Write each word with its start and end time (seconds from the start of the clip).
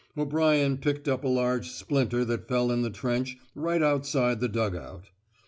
O'Brien 0.17 0.77
picked 0.77 1.07
up 1.07 1.23
a 1.23 1.27
large 1.27 1.69
splinter 1.69 2.25
that 2.25 2.47
fell 2.47 2.71
in 2.71 2.81
the 2.81 2.89
trench 2.89 3.37
right 3.53 3.83
outside 3.83 4.39
the 4.39 4.49
dug 4.49 4.75
out. 4.75 5.11